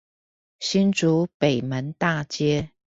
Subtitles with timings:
[0.59, 2.71] 新竹北門大街